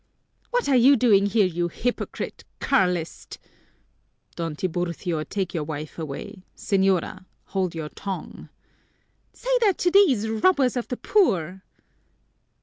"What 0.49 0.67
are 0.67 0.75
you 0.75 0.95
doing 0.95 1.27
here, 1.27 1.45
you 1.45 1.67
hypocrite, 1.67 2.43
Carlist!" 2.59 3.37
"Don 4.35 4.55
Tiburcio, 4.55 5.23
take 5.25 5.53
your 5.53 5.63
wife 5.63 5.99
away! 5.99 6.41
Señora, 6.57 7.25
hold 7.49 7.75
your 7.75 7.89
tongue!" 7.89 8.49
"Say 9.31 9.55
that 9.61 9.77
to 9.77 9.91
these 9.91 10.27
robbers 10.27 10.75
of 10.75 10.87
the 10.87 10.97
poor!" 10.97 11.61